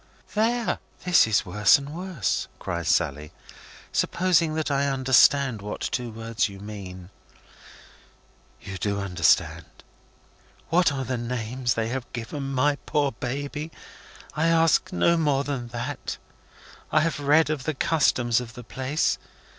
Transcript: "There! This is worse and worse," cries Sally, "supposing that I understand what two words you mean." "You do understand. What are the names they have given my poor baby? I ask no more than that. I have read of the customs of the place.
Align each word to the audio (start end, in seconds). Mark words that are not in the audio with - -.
"There! 0.33 0.79
This 1.05 1.27
is 1.27 1.45
worse 1.45 1.77
and 1.77 1.93
worse," 1.93 2.47
cries 2.57 2.87
Sally, 2.87 3.31
"supposing 3.91 4.55
that 4.55 4.71
I 4.71 4.87
understand 4.87 5.61
what 5.61 5.79
two 5.81 6.09
words 6.09 6.49
you 6.49 6.59
mean." 6.59 7.11
"You 8.59 8.79
do 8.79 8.99
understand. 8.99 9.67
What 10.69 10.91
are 10.91 11.05
the 11.05 11.19
names 11.19 11.75
they 11.75 11.89
have 11.89 12.11
given 12.13 12.51
my 12.51 12.77
poor 12.87 13.11
baby? 13.11 13.71
I 14.33 14.47
ask 14.47 14.91
no 14.91 15.17
more 15.17 15.43
than 15.43 15.67
that. 15.67 16.17
I 16.91 17.01
have 17.01 17.19
read 17.19 17.51
of 17.51 17.65
the 17.65 17.75
customs 17.75 18.41
of 18.41 18.53
the 18.55 18.63
place. 18.63 19.19